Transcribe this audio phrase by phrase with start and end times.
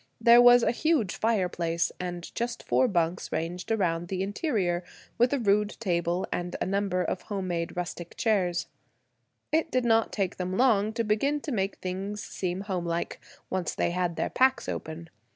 [0.19, 4.83] There was a huge fireplace, and just four bunks ranged around the interior,
[5.19, 8.65] with a rude table, and a number of home made rustic chairs.
[9.51, 13.91] It did not take them long to begin to make things seem homelike, once they
[13.91, 15.09] had their packs open.